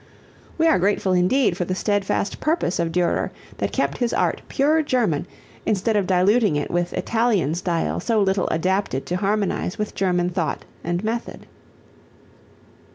We 0.57 0.65
are 0.67 0.79
grateful 0.79 1.13
indeed 1.13 1.55
for 1.55 1.63
the 1.63 1.75
steadfast 1.75 2.39
purpose 2.39 2.79
of 2.79 2.91
Durer 2.91 3.31
that 3.59 3.71
kept 3.71 3.99
his 3.99 4.13
art 4.13 4.41
pure 4.49 4.81
German 4.81 5.27
instead 5.63 5.95
of 5.95 6.07
diluting 6.07 6.55
it 6.55 6.71
with 6.71 6.91
Italian 6.93 7.53
style 7.53 7.99
so 7.99 8.19
little 8.19 8.47
adapted 8.49 9.05
to 9.05 9.17
harmonize 9.17 9.77
with 9.77 9.93
German 9.93 10.31
thought 10.31 10.65
and 10.83 11.03
method. 11.03 11.45